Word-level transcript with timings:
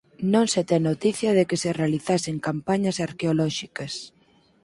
Non 0.33 0.45
se 0.53 0.61
ten 0.69 0.81
noticia 0.89 1.31
de 1.37 1.43
que 1.49 1.57
se 1.63 1.69
realizasen 1.79 2.37
campañas 2.47 2.97
arqueolóxicas. 3.07 3.93